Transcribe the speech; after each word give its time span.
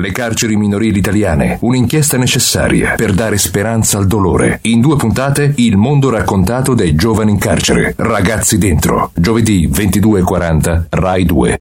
Le 0.00 0.12
carceri 0.12 0.56
minorili 0.56 0.98
italiane, 0.98 1.58
un'inchiesta 1.60 2.16
necessaria 2.16 2.94
per 2.96 3.12
dare 3.12 3.36
speranza 3.36 3.98
al 3.98 4.06
dolore. 4.06 4.60
In 4.62 4.80
due 4.80 4.96
puntate, 4.96 5.52
il 5.56 5.76
mondo 5.76 6.08
raccontato 6.08 6.72
dai 6.72 6.94
giovani 6.94 7.32
in 7.32 7.38
carcere. 7.38 7.92
Ragazzi 7.98 8.56
dentro. 8.56 9.10
Giovedì 9.14 9.68
22.40, 9.68 10.84
Rai 10.88 11.26
2. 11.26 11.58